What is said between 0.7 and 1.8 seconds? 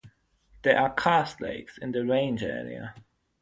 are karst lakes